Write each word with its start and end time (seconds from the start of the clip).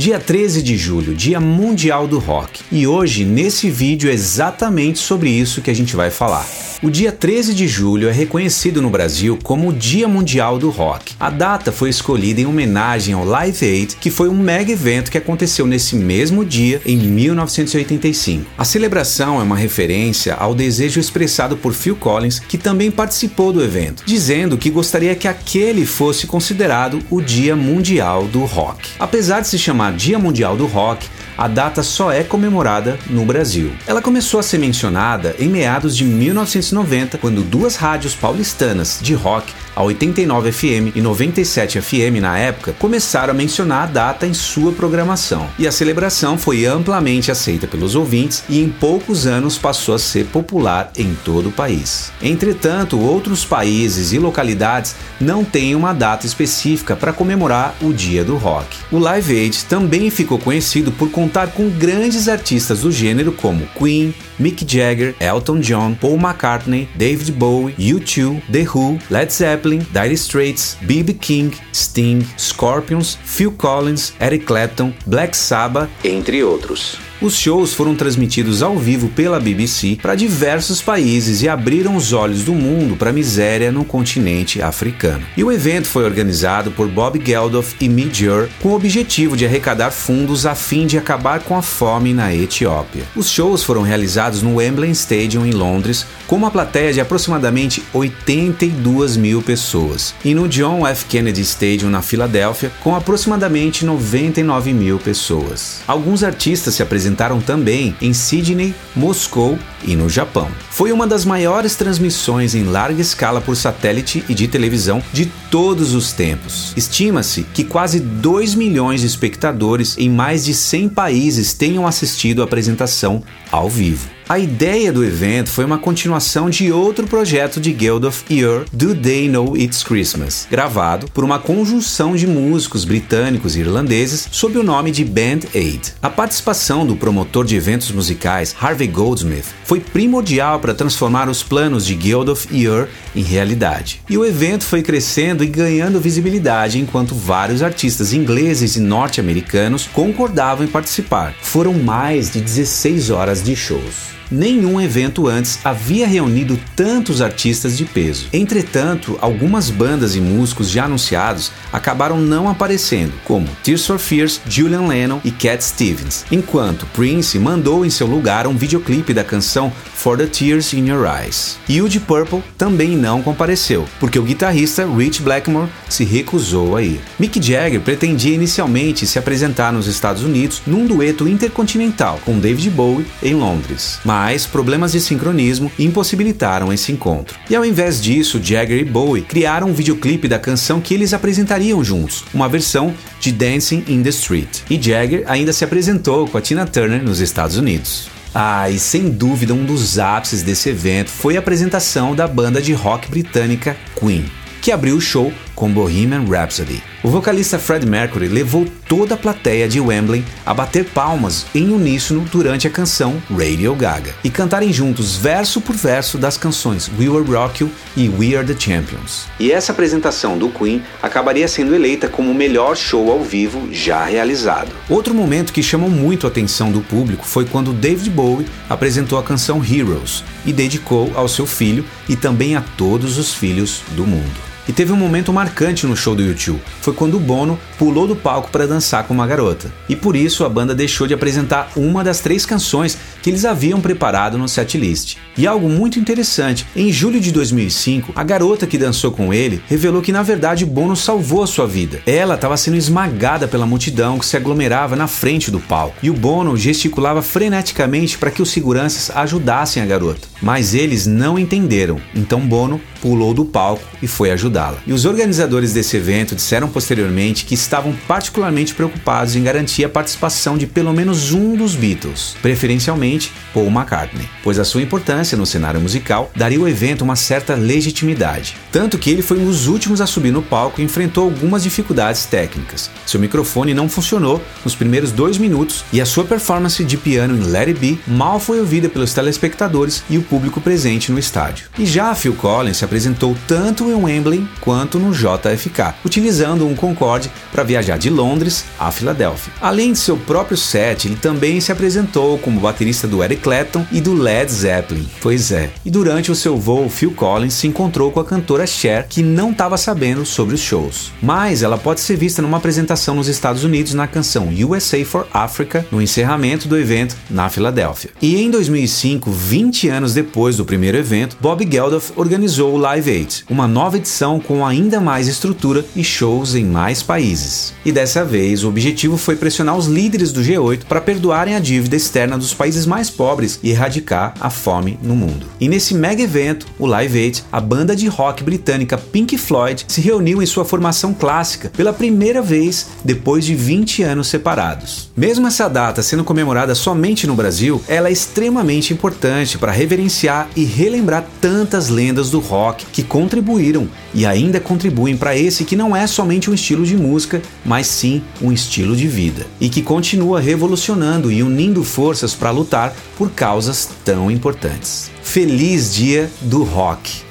Dia 0.00 0.20
13 0.20 0.62
de 0.62 0.76
julho, 0.76 1.12
Dia 1.12 1.40
Mundial 1.40 2.06
do 2.06 2.20
Rock. 2.20 2.62
E 2.70 2.86
hoje, 2.86 3.24
nesse 3.24 3.68
vídeo, 3.68 4.08
é 4.08 4.12
exatamente 4.12 5.00
sobre 5.00 5.28
isso 5.28 5.60
que 5.60 5.72
a 5.72 5.74
gente 5.74 5.96
vai 5.96 6.08
falar. 6.08 6.46
O 6.80 6.88
dia 6.88 7.10
13 7.10 7.52
de 7.52 7.66
julho 7.66 8.08
é 8.08 8.12
reconhecido 8.12 8.80
no 8.80 8.88
Brasil 8.88 9.36
como 9.42 9.68
o 9.68 9.72
Dia 9.72 10.06
Mundial 10.06 10.56
do 10.56 10.70
Rock. 10.70 11.16
A 11.18 11.28
data 11.28 11.72
foi 11.72 11.90
escolhida 11.90 12.40
em 12.40 12.46
homenagem 12.46 13.12
ao 13.12 13.24
Live 13.24 13.66
Aid, 13.66 13.96
que 13.96 14.12
foi 14.12 14.28
um 14.28 14.38
mega 14.38 14.70
evento 14.70 15.10
que 15.10 15.18
aconteceu 15.18 15.66
nesse 15.66 15.96
mesmo 15.96 16.44
dia 16.44 16.80
em 16.86 16.96
1985. 16.96 18.46
A 18.56 18.64
celebração 18.64 19.40
é 19.40 19.42
uma 19.42 19.56
referência 19.56 20.34
ao 20.34 20.54
desejo 20.54 21.00
expressado 21.00 21.56
por 21.56 21.74
Phil 21.74 21.96
Collins, 21.96 22.38
que 22.38 22.56
também 22.56 22.92
participou 22.92 23.52
do 23.52 23.64
evento, 23.64 24.04
dizendo 24.06 24.56
que 24.56 24.70
gostaria 24.70 25.16
que 25.16 25.26
aquele 25.26 25.84
fosse 25.84 26.28
considerado 26.28 27.00
o 27.10 27.20
Dia 27.20 27.56
Mundial 27.56 28.28
do 28.28 28.44
Rock. 28.44 28.90
Apesar 29.00 29.40
de 29.40 29.48
se 29.48 29.58
chamar 29.58 29.87
Dia 29.90 30.18
Mundial 30.18 30.56
do 30.56 30.66
Rock, 30.66 31.08
a 31.38 31.46
data 31.46 31.84
só 31.84 32.10
é 32.10 32.24
comemorada 32.24 32.98
no 33.08 33.24
Brasil. 33.24 33.70
Ela 33.86 34.02
começou 34.02 34.40
a 34.40 34.42
ser 34.42 34.58
mencionada 34.58 35.36
em 35.38 35.48
meados 35.48 35.96
de 35.96 36.04
1990, 36.04 37.16
quando 37.18 37.42
duas 37.42 37.76
rádios 37.76 38.12
paulistanas 38.12 38.98
de 39.00 39.14
rock, 39.14 39.52
a 39.76 39.82
89 39.84 40.50
FM 40.50 40.96
e 40.96 41.00
97 41.00 41.80
FM 41.80 42.20
na 42.20 42.36
época, 42.36 42.74
começaram 42.80 43.30
a 43.30 43.34
mencionar 43.34 43.84
a 43.84 43.86
data 43.86 44.26
em 44.26 44.34
sua 44.34 44.72
programação. 44.72 45.48
E 45.56 45.68
a 45.68 45.70
celebração 45.70 46.36
foi 46.36 46.66
amplamente 46.66 47.30
aceita 47.30 47.68
pelos 47.68 47.94
ouvintes 47.94 48.42
e 48.48 48.60
em 48.60 48.68
poucos 48.68 49.24
anos 49.24 49.56
passou 49.56 49.94
a 49.94 49.98
ser 50.00 50.26
popular 50.26 50.90
em 50.96 51.16
todo 51.24 51.50
o 51.50 51.52
país. 51.52 52.10
Entretanto, 52.20 52.98
outros 52.98 53.44
países 53.44 54.12
e 54.12 54.18
localidades 54.18 54.96
não 55.20 55.44
têm 55.44 55.76
uma 55.76 55.92
data 55.92 56.26
específica 56.26 56.96
para 56.96 57.12
comemorar 57.12 57.76
o 57.80 57.92
Dia 57.92 58.24
do 58.24 58.36
Rock. 58.36 58.76
O 58.90 58.98
Live 58.98 59.32
Aid 59.32 59.64
também 59.66 60.10
ficou 60.10 60.40
conhecido 60.40 60.90
por 60.90 61.08
contar 61.28 61.48
com 61.48 61.68
grandes 61.68 62.26
artistas 62.26 62.80
do 62.80 62.90
gênero 62.90 63.32
como 63.32 63.66
Queen, 63.74 64.14
Mick 64.38 64.64
Jagger, 64.66 65.14
Elton 65.20 65.60
John, 65.60 65.94
Paul 65.94 66.16
McCartney, 66.16 66.88
David 66.94 67.32
Bowie, 67.32 67.74
U2, 67.74 68.40
The 68.50 68.66
Who, 68.66 68.98
Led 69.10 69.30
Zeppelin, 69.30 69.86
Dire 69.92 70.16
Straits, 70.16 70.78
B.B. 70.80 71.12
King, 71.12 71.52
Sting, 71.70 72.26
Scorpions, 72.38 73.18
Phil 73.24 73.52
Collins, 73.52 74.14
Eric 74.18 74.46
Clapton, 74.46 74.94
Black 75.06 75.36
Sabbath, 75.36 75.90
entre 76.02 76.42
outros. 76.42 77.07
Os 77.20 77.36
shows 77.36 77.74
foram 77.74 77.96
transmitidos 77.96 78.62
ao 78.62 78.78
vivo 78.78 79.08
pela 79.08 79.40
BBC 79.40 79.98
para 80.00 80.14
diversos 80.14 80.80
países 80.80 81.42
e 81.42 81.48
abriram 81.48 81.96
os 81.96 82.12
olhos 82.12 82.44
do 82.44 82.54
mundo 82.54 82.94
para 82.94 83.10
a 83.10 83.12
miséria 83.12 83.72
no 83.72 83.84
continente 83.84 84.62
africano. 84.62 85.26
E 85.36 85.42
o 85.42 85.50
evento 85.50 85.88
foi 85.88 86.04
organizado 86.04 86.70
por 86.70 86.86
Bob 86.86 87.20
Geldof 87.20 87.74
e 87.80 87.88
Midjur 87.88 88.48
com 88.62 88.68
o 88.68 88.76
objetivo 88.76 89.36
de 89.36 89.44
arrecadar 89.44 89.90
fundos 89.90 90.46
a 90.46 90.54
fim 90.54 90.86
de 90.86 90.96
acabar 90.96 91.40
com 91.40 91.56
a 91.56 91.62
fome 91.62 92.14
na 92.14 92.32
Etiópia. 92.32 93.02
Os 93.16 93.28
shows 93.28 93.64
foram 93.64 93.82
realizados 93.82 94.40
no 94.40 94.54
Wembley 94.54 94.92
Stadium 94.92 95.44
em 95.44 95.50
Londres, 95.50 96.06
com 96.28 96.36
uma 96.36 96.52
plateia 96.52 96.92
de 96.92 97.00
aproximadamente 97.00 97.82
82 97.92 99.16
mil 99.16 99.42
pessoas, 99.42 100.14
e 100.24 100.34
no 100.34 100.46
John 100.46 100.86
F. 100.86 101.06
Kennedy 101.06 101.40
Stadium 101.40 101.90
na 101.90 102.00
Filadélfia, 102.00 102.70
com 102.80 102.94
aproximadamente 102.94 103.84
99 103.84 104.72
mil 104.72 105.00
pessoas. 105.00 105.80
Alguns 105.88 106.22
artistas 106.22 106.74
se 106.74 106.82
apresentaram 106.82 107.07
apresentaram 107.08 107.40
também 107.40 107.96
em 108.00 108.12
Sydney, 108.12 108.74
Moscou 108.94 109.58
e 109.82 109.96
no 109.96 110.08
Japão. 110.08 110.48
Foi 110.70 110.92
uma 110.92 111.06
das 111.06 111.24
maiores 111.24 111.74
transmissões 111.74 112.54
em 112.54 112.64
larga 112.64 113.00
escala 113.00 113.40
por 113.40 113.56
satélite 113.56 114.24
e 114.28 114.34
de 114.34 114.46
televisão 114.46 115.02
de 115.12 115.26
todos 115.50 115.94
os 115.94 116.12
tempos. 116.12 116.72
Estima-se 116.76 117.42
que 117.54 117.64
quase 117.64 117.98
2 117.98 118.54
milhões 118.54 119.00
de 119.00 119.06
espectadores 119.06 119.96
em 119.98 120.10
mais 120.10 120.44
de 120.44 120.54
100 120.54 120.90
países 120.90 121.54
tenham 121.54 121.86
assistido 121.86 122.42
a 122.42 122.44
apresentação 122.44 123.22
ao 123.50 123.68
vivo. 123.68 124.17
A 124.28 124.38
ideia 124.38 124.92
do 124.92 125.02
evento 125.02 125.48
foi 125.48 125.64
uma 125.64 125.78
continuação 125.78 126.50
de 126.50 126.70
outro 126.70 127.06
projeto 127.06 127.58
de 127.58 127.74
Geldof 127.74 128.24
e 128.28 128.44
Ur, 128.44 128.66
Do 128.70 128.94
They 128.94 129.26
Know 129.26 129.56
It's 129.56 129.82
Christmas, 129.82 130.46
gravado 130.50 131.10
por 131.12 131.24
uma 131.24 131.38
conjunção 131.38 132.14
de 132.14 132.26
músicos 132.26 132.84
britânicos 132.84 133.56
e 133.56 133.60
irlandeses 133.60 134.28
sob 134.30 134.58
o 134.58 134.62
nome 134.62 134.90
de 134.90 135.02
Band 135.02 135.48
Aid. 135.54 135.94
A 136.02 136.10
participação 136.10 136.86
do 136.86 136.94
promotor 136.94 137.46
de 137.46 137.56
eventos 137.56 137.90
musicais 137.90 138.54
Harvey 138.60 138.86
Goldsmith 138.86 139.46
foi 139.64 139.80
primordial 139.80 140.60
para 140.60 140.74
transformar 140.74 141.30
os 141.30 141.42
planos 141.42 141.86
de 141.86 141.98
Geldof 141.98 142.48
e 142.50 142.68
Ur 142.68 142.86
em 143.16 143.22
realidade. 143.22 144.02
E 144.10 144.18
o 144.18 144.26
evento 144.26 144.64
foi 144.64 144.82
crescendo 144.82 145.42
e 145.42 145.46
ganhando 145.46 145.98
visibilidade 145.98 146.78
enquanto 146.78 147.14
vários 147.14 147.62
artistas 147.62 148.12
ingleses 148.12 148.76
e 148.76 148.80
norte-americanos 148.80 149.88
concordavam 149.90 150.66
em 150.66 150.68
participar. 150.68 151.34
Foram 151.40 151.72
mais 151.72 152.30
de 152.30 152.42
16 152.42 153.08
horas 153.08 153.42
de 153.42 153.56
shows 153.56 154.17
nenhum 154.30 154.80
evento 154.80 155.26
antes 155.26 155.58
havia 155.64 156.06
reunido 156.06 156.58
tantos 156.74 157.20
artistas 157.20 157.76
de 157.76 157.84
peso. 157.84 158.26
Entretanto, 158.32 159.18
algumas 159.20 159.70
bandas 159.70 160.14
e 160.14 160.20
músicos 160.20 160.70
já 160.70 160.84
anunciados 160.84 161.52
acabaram 161.72 162.18
não 162.18 162.48
aparecendo, 162.48 163.12
como 163.24 163.48
Tears 163.62 163.86
for 163.86 163.98
Fears, 163.98 164.40
Julian 164.48 164.86
Lennon 164.86 165.20
e 165.24 165.30
Cat 165.30 165.62
Stevens, 165.64 166.24
enquanto 166.30 166.86
Prince 166.86 167.38
mandou 167.38 167.84
em 167.84 167.90
seu 167.90 168.06
lugar 168.06 168.46
um 168.46 168.56
videoclipe 168.56 169.14
da 169.14 169.24
canção 169.24 169.72
For 169.98 170.16
the 170.16 170.26
Tears 170.26 170.72
in 170.72 170.88
Your 170.88 171.06
Eyes. 171.06 171.58
E 171.68 171.82
o 171.82 171.88
de 171.88 171.98
Purple 171.98 172.42
também 172.56 172.96
não 172.96 173.20
compareceu, 173.22 173.84
porque 173.98 174.18
o 174.18 174.22
guitarrista 174.22 174.86
Rich 174.86 175.20
Blackmore 175.22 175.68
se 175.88 176.04
recusou 176.04 176.76
a 176.76 176.82
ir. 176.82 177.00
Mick 177.18 177.42
Jagger 177.44 177.80
pretendia 177.80 178.34
inicialmente 178.34 179.06
se 179.06 179.18
apresentar 179.18 179.72
nos 179.72 179.86
Estados 179.86 180.22
Unidos 180.22 180.62
num 180.66 180.86
dueto 180.86 181.26
intercontinental 181.26 182.20
com 182.24 182.38
David 182.38 182.70
Bowie 182.70 183.06
em 183.22 183.34
Londres, 183.34 183.98
mas 184.04 184.38
mas 184.38 184.46
problemas 184.46 184.92
de 184.92 185.00
sincronismo 185.00 185.72
impossibilitaram 185.78 186.72
esse 186.72 186.92
encontro. 186.92 187.38
E 187.48 187.56
ao 187.56 187.64
invés 187.64 188.00
disso, 188.00 188.38
Jagger 188.42 188.78
e 188.78 188.84
Bowie 188.84 189.22
criaram 189.22 189.70
um 189.70 189.72
videoclipe 189.72 190.28
da 190.28 190.38
canção 190.38 190.80
que 190.80 190.92
eles 190.92 191.14
apresentariam 191.14 191.82
juntos, 191.82 192.24
uma 192.32 192.48
versão 192.48 192.94
de 193.18 193.32
Dancing 193.32 193.84
in 193.88 194.02
the 194.02 194.10
Street. 194.10 194.60
E 194.68 194.80
Jagger 194.80 195.24
ainda 195.26 195.52
se 195.52 195.64
apresentou 195.64 196.28
com 196.28 196.36
a 196.36 196.40
Tina 196.40 196.66
Turner 196.66 197.02
nos 197.02 197.20
Estados 197.20 197.56
Unidos. 197.56 198.17
Ah, 198.34 198.68
e 198.70 198.78
sem 198.78 199.10
dúvida 199.10 199.54
um 199.54 199.64
dos 199.64 199.98
ápices 199.98 200.42
desse 200.42 200.68
evento 200.68 201.10
foi 201.10 201.36
a 201.36 201.40
apresentação 201.40 202.14
da 202.14 202.28
banda 202.28 202.60
de 202.60 202.72
rock 202.72 203.08
britânica 203.08 203.76
Queen, 203.98 204.30
que 204.60 204.70
abriu 204.70 204.96
o 204.96 205.00
show 205.00 205.32
com 205.58 205.68
Bohemian 205.68 206.24
Rhapsody. 206.24 206.80
O 207.02 207.08
vocalista 207.08 207.58
Fred 207.58 207.84
Mercury 207.84 208.28
levou 208.28 208.64
toda 208.88 209.16
a 209.16 209.18
plateia 209.18 209.68
de 209.68 209.80
Wembley 209.80 210.24
a 210.46 210.54
bater 210.54 210.84
palmas 210.84 211.46
em 211.52 211.72
uníssono 211.72 212.24
durante 212.30 212.68
a 212.68 212.70
canção 212.70 213.20
Radio 213.28 213.74
Gaga 213.74 214.14
e 214.22 214.30
cantarem 214.30 214.72
juntos 214.72 215.16
verso 215.16 215.60
por 215.60 215.74
verso 215.74 216.16
das 216.16 216.36
canções 216.36 216.88
We 216.96 217.08
Will 217.08 217.24
Rock 217.24 217.64
You 217.64 217.72
e 217.96 218.08
We 218.08 218.36
Are 218.36 218.46
the 218.46 218.58
Champions. 218.58 219.26
E 219.40 219.50
essa 219.50 219.72
apresentação 219.72 220.38
do 220.38 220.48
Queen 220.48 220.80
acabaria 221.02 221.48
sendo 221.48 221.74
eleita 221.74 222.08
como 222.08 222.30
o 222.30 222.34
melhor 222.34 222.76
show 222.76 223.10
ao 223.10 223.24
vivo 223.24 223.68
já 223.72 224.04
realizado. 224.04 224.70
Outro 224.88 225.12
momento 225.12 225.52
que 225.52 225.60
chamou 225.60 225.90
muito 225.90 226.24
a 226.24 226.30
atenção 226.30 226.70
do 226.70 226.82
público 226.82 227.26
foi 227.26 227.44
quando 227.44 227.72
David 227.72 228.10
Bowie 228.10 228.46
apresentou 228.70 229.18
a 229.18 229.24
canção 229.24 229.60
Heroes 229.60 230.22
e 230.46 230.52
dedicou 230.52 231.10
ao 231.16 231.26
seu 231.26 231.46
filho 231.46 231.84
e 232.08 232.14
também 232.14 232.54
a 232.54 232.62
todos 232.76 233.18
os 233.18 233.34
filhos 233.34 233.82
do 233.96 234.06
mundo. 234.06 234.48
E 234.68 234.72
teve 234.72 234.92
um 234.92 234.96
momento 234.96 235.32
marcante 235.32 235.86
no 235.86 235.96
show 235.96 236.14
do 236.14 236.22
YouTube. 236.22 236.60
Foi 236.82 236.92
quando 236.92 237.16
o 237.16 237.20
Bono 237.20 237.58
pulou 237.78 238.06
do 238.06 238.14
palco 238.14 238.50
para 238.50 238.66
dançar 238.66 239.04
com 239.04 239.14
uma 239.14 239.26
garota. 239.26 239.72
E 239.88 239.96
por 239.96 240.14
isso 240.14 240.44
a 240.44 240.48
banda 240.48 240.74
deixou 240.74 241.06
de 241.06 241.14
apresentar 241.14 241.72
uma 241.74 242.04
das 242.04 242.20
três 242.20 242.44
canções 242.44 242.98
que 243.22 243.30
eles 243.30 243.46
haviam 243.46 243.80
preparado 243.80 244.36
no 244.36 244.46
setlist. 244.46 245.16
E 245.38 245.46
algo 245.46 245.70
muito 245.70 245.98
interessante, 245.98 246.66
em 246.76 246.92
julho 246.92 247.18
de 247.18 247.32
2005, 247.32 248.12
a 248.14 248.22
garota 248.22 248.66
que 248.66 248.76
dançou 248.76 249.10
com 249.10 249.32
ele 249.32 249.62
revelou 249.66 250.02
que 250.02 250.12
na 250.12 250.22
verdade 250.22 250.66
Bono 250.66 250.94
salvou 250.94 251.42
a 251.42 251.46
sua 251.46 251.66
vida. 251.66 252.02
Ela 252.04 252.34
estava 252.34 252.56
sendo 252.56 252.76
esmagada 252.76 253.48
pela 253.48 253.64
multidão 253.64 254.18
que 254.18 254.26
se 254.26 254.36
aglomerava 254.36 254.94
na 254.94 255.06
frente 255.06 255.50
do 255.50 255.60
palco. 255.60 255.96
E 256.02 256.10
o 256.10 256.14
Bono 256.14 256.58
gesticulava 256.58 257.22
freneticamente 257.22 258.18
para 258.18 258.30
que 258.30 258.42
os 258.42 258.50
seguranças 258.50 259.16
ajudassem 259.16 259.82
a 259.82 259.86
garota. 259.86 260.28
Mas 260.42 260.74
eles 260.74 261.06
não 261.06 261.38
entenderam. 261.38 261.98
Então 262.14 262.40
Bono 262.40 262.80
pulou 263.00 263.32
do 263.32 263.44
palco 263.44 263.82
e 264.02 264.06
foi 264.06 264.30
ajudá-la. 264.58 264.78
E 264.86 264.92
os 264.92 265.04
organizadores 265.04 265.72
desse 265.72 265.96
evento 265.96 266.34
disseram 266.34 266.68
posteriormente 266.68 267.44
que 267.44 267.54
estavam 267.54 267.94
particularmente 268.06 268.74
preocupados 268.74 269.36
em 269.36 269.42
garantir 269.42 269.84
a 269.84 269.88
participação 269.88 270.58
de 270.58 270.66
pelo 270.66 270.92
menos 270.92 271.32
um 271.32 271.56
dos 271.56 271.74
Beatles, 271.74 272.36
preferencialmente 272.42 273.32
Paul 273.54 273.68
McCartney, 273.68 274.28
pois 274.42 274.58
a 274.58 274.64
sua 274.64 274.82
importância 274.82 275.38
no 275.38 275.46
cenário 275.46 275.80
musical 275.80 276.30
daria 276.34 276.58
ao 276.58 276.68
evento 276.68 277.02
uma 277.02 277.16
certa 277.16 277.54
legitimidade. 277.54 278.56
Tanto 278.72 278.98
que 278.98 279.10
ele 279.10 279.22
foi 279.22 279.38
um 279.38 279.46
dos 279.46 279.66
últimos 279.66 280.00
a 280.00 280.06
subir 280.06 280.32
no 280.32 280.42
palco 280.42 280.80
e 280.80 280.84
enfrentou 280.84 281.24
algumas 281.24 281.62
dificuldades 281.62 282.24
técnicas. 282.24 282.90
Seu 283.06 283.20
microfone 283.20 283.74
não 283.74 283.88
funcionou 283.88 284.42
nos 284.64 284.74
primeiros 284.74 285.12
dois 285.12 285.38
minutos 285.38 285.84
e 285.92 286.00
a 286.00 286.06
sua 286.06 286.24
performance 286.24 286.82
de 286.84 286.96
piano 286.96 287.36
em 287.36 287.44
Let 287.44 287.68
It 287.68 287.80
Be 287.80 287.98
mal 288.06 288.40
foi 288.40 288.58
ouvida 288.60 288.88
pelos 288.88 289.14
telespectadores 289.14 290.02
e 290.10 290.18
o 290.18 290.22
público 290.22 290.60
presente 290.60 291.12
no 291.12 291.18
estádio. 291.18 291.68
E 291.78 291.86
já 291.86 292.14
Phil 292.14 292.34
Collins 292.34 292.78
se 292.78 292.84
apresentou 292.84 293.36
tanto 293.46 293.84
em 293.84 293.94
Wembley 293.94 294.47
quanto 294.60 294.98
no 294.98 295.12
JFK, 295.12 295.94
utilizando 296.04 296.66
um 296.66 296.74
Concorde 296.74 297.30
para 297.52 297.62
viajar 297.62 297.98
de 297.98 298.10
Londres 298.10 298.64
a 298.78 298.90
Filadélfia. 298.90 299.52
Além 299.60 299.92
de 299.92 299.98
seu 299.98 300.16
próprio 300.16 300.56
set, 300.56 301.06
ele 301.06 301.16
também 301.16 301.60
se 301.60 301.72
apresentou 301.72 302.38
como 302.38 302.60
baterista 302.60 303.06
do 303.06 303.22
Eric 303.22 303.42
Clapton 303.42 303.86
e 303.90 304.00
do 304.00 304.14
Led 304.14 304.50
Zeppelin. 304.50 305.08
Pois 305.20 305.52
é. 305.52 305.70
E 305.84 305.90
durante 305.90 306.30
o 306.30 306.34
seu 306.34 306.56
voo, 306.56 306.88
Phil 306.88 307.12
Collins 307.12 307.54
se 307.54 307.66
encontrou 307.66 308.10
com 308.10 308.20
a 308.20 308.24
cantora 308.24 308.66
Cher, 308.66 309.06
que 309.08 309.22
não 309.22 309.50
estava 309.50 309.76
sabendo 309.76 310.24
sobre 310.24 310.54
os 310.54 310.60
shows. 310.60 311.12
Mas 311.22 311.62
ela 311.62 311.78
pode 311.78 312.00
ser 312.00 312.16
vista 312.16 312.42
numa 312.42 312.58
apresentação 312.58 313.14
nos 313.14 313.28
Estados 313.28 313.64
Unidos 313.64 313.94
na 313.94 314.06
canção 314.06 314.48
USA 314.48 315.04
for 315.04 315.26
Africa, 315.32 315.86
no 315.90 316.02
encerramento 316.02 316.68
do 316.68 316.78
evento 316.78 317.16
na 317.30 317.48
Filadélfia. 317.48 318.10
E 318.20 318.36
em 318.36 318.50
2005, 318.50 319.30
20 319.30 319.88
anos 319.88 320.14
depois 320.14 320.56
do 320.56 320.64
primeiro 320.64 320.98
evento, 320.98 321.36
Bob 321.40 321.66
Geldof 321.70 322.12
organizou 322.16 322.74
o 322.74 322.78
Live 322.78 323.10
Aid, 323.10 323.44
uma 323.48 323.66
nova 323.66 323.98
com 324.38 324.64
ainda 324.64 325.00
mais 325.00 325.28
estrutura 325.28 325.84
e 325.94 326.02
shows 326.02 326.54
em 326.54 326.64
mais 326.64 327.02
países. 327.02 327.72
E 327.84 327.92
dessa 327.92 328.24
vez, 328.24 328.64
o 328.64 328.68
objetivo 328.68 329.16
foi 329.16 329.36
pressionar 329.36 329.76
os 329.76 329.86
líderes 329.86 330.32
do 330.32 330.42
G8 330.42 330.84
para 330.84 331.00
perdoarem 331.00 331.54
a 331.54 331.58
dívida 331.58 331.96
externa 331.96 332.38
dos 332.38 332.54
países 332.54 332.86
mais 332.86 333.10
pobres 333.10 333.58
e 333.62 333.70
erradicar 333.70 334.34
a 334.40 334.50
fome 334.50 334.98
no 335.02 335.16
mundo. 335.16 335.46
E 335.60 335.68
nesse 335.68 335.94
mega 335.94 336.22
evento, 336.22 336.66
o 336.78 336.86
Live 336.86 337.18
Aid, 337.18 337.44
a 337.50 337.60
banda 337.60 337.94
de 337.94 338.06
rock 338.06 338.42
britânica 338.42 338.98
Pink 338.98 339.36
Floyd 339.38 339.84
se 339.88 340.00
reuniu 340.00 340.42
em 340.42 340.46
sua 340.46 340.64
formação 340.64 341.14
clássica 341.14 341.70
pela 341.76 341.92
primeira 341.92 342.42
vez 342.42 342.88
depois 343.04 343.44
de 343.44 343.54
20 343.54 344.02
anos 344.02 344.28
separados. 344.28 345.10
Mesmo 345.16 345.46
essa 345.46 345.68
data 345.68 346.02
sendo 346.02 346.24
comemorada 346.24 346.74
somente 346.74 347.26
no 347.26 347.34
Brasil, 347.34 347.82
ela 347.88 348.08
é 348.08 348.12
extremamente 348.12 348.92
importante 348.92 349.58
para 349.58 349.72
reverenciar 349.72 350.48
e 350.54 350.64
relembrar 350.64 351.24
tantas 351.40 351.88
lendas 351.88 352.30
do 352.30 352.38
rock 352.38 352.86
que 352.92 353.02
contribuíram 353.02 353.88
e 354.18 354.26
ainda 354.26 354.58
contribuem 354.58 355.16
para 355.16 355.36
esse 355.36 355.64
que 355.64 355.76
não 355.76 355.94
é 355.94 356.04
somente 356.04 356.50
um 356.50 356.54
estilo 356.54 356.84
de 356.84 356.96
música, 356.96 357.40
mas 357.64 357.86
sim 357.86 358.20
um 358.42 358.50
estilo 358.50 358.96
de 358.96 359.06
vida 359.06 359.46
e 359.60 359.68
que 359.68 359.80
continua 359.80 360.40
revolucionando 360.40 361.30
e 361.30 361.40
unindo 361.40 361.84
forças 361.84 362.34
para 362.34 362.50
lutar 362.50 362.92
por 363.16 363.30
causas 363.30 363.88
tão 364.04 364.28
importantes. 364.28 365.08
Feliz 365.22 365.94
Dia 365.94 366.28
do 366.42 366.64
Rock! 366.64 367.27